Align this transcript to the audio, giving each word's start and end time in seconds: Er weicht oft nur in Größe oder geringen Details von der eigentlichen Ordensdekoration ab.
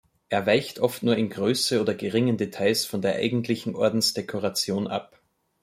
Er 0.29 0.47
weicht 0.47 0.79
oft 0.79 1.03
nur 1.03 1.15
in 1.15 1.29
Größe 1.29 1.79
oder 1.79 1.93
geringen 1.93 2.35
Details 2.35 2.87
von 2.87 3.03
der 3.03 3.17
eigentlichen 3.17 3.75
Ordensdekoration 3.75 4.87
ab. 4.87 5.19